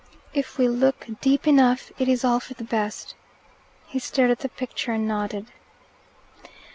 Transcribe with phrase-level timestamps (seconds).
[0.33, 3.13] If we look deep enough, it is all for the best.
[3.85, 5.51] He stared at the picture and nodded.